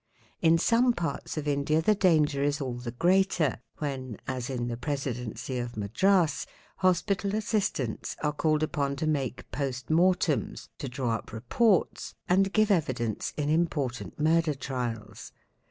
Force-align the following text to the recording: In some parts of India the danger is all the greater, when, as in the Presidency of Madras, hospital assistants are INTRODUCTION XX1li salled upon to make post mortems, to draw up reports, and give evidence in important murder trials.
In 0.41 0.57
some 0.57 0.93
parts 0.93 1.37
of 1.37 1.47
India 1.47 1.79
the 1.79 1.93
danger 1.93 2.41
is 2.41 2.59
all 2.59 2.73
the 2.79 2.89
greater, 2.89 3.59
when, 3.77 4.17
as 4.27 4.49
in 4.49 4.67
the 4.67 4.75
Presidency 4.75 5.59
of 5.59 5.77
Madras, 5.77 6.47
hospital 6.77 7.35
assistants 7.35 8.15
are 8.23 8.31
INTRODUCTION 8.31 8.39
XX1li 8.39 8.51
salled 8.51 8.63
upon 8.63 8.95
to 8.95 9.05
make 9.05 9.51
post 9.51 9.91
mortems, 9.91 10.69
to 10.79 10.89
draw 10.89 11.11
up 11.13 11.31
reports, 11.31 12.15
and 12.27 12.51
give 12.51 12.71
evidence 12.71 13.31
in 13.37 13.47
important 13.49 14.19
murder 14.19 14.55
trials. 14.55 15.33